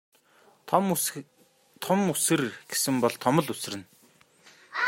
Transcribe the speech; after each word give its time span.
Том 1.85 2.01
үсэр 2.13 2.41
гэсэн 2.69 2.95
бол 3.03 3.15
том 3.23 3.35
л 3.43 3.47
үсэрнэ. 3.53 3.85